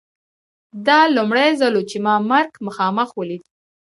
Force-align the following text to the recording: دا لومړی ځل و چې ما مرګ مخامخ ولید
دا 0.87 0.99
لومړی 1.15 1.49
ځل 1.59 1.73
و 1.77 1.83
چې 1.89 1.97
ما 2.05 2.15
مرګ 2.31 2.51
مخامخ 2.67 3.09
ولید 3.19 3.43